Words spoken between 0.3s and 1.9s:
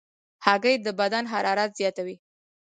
هګۍ د بدن حرارت